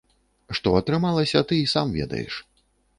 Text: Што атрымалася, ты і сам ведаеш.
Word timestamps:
Што 0.59 0.73
атрымалася, 0.79 1.45
ты 1.53 1.63
і 1.67 1.71
сам 1.77 1.87
ведаеш. 2.03 2.45